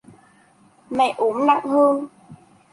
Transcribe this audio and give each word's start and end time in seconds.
mẹ 0.89 1.13
ốm 1.17 1.45
nặng 1.47 1.63
hơn 1.63 2.07